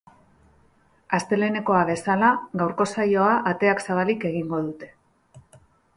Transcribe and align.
Astelehenekoa 1.17 1.83
bezala, 1.89 2.31
gaurko 2.63 2.89
saioa 2.95 3.35
ateak 3.53 3.85
zabalik 3.89 4.27
egingo 4.31 4.67
dute. 4.71 4.91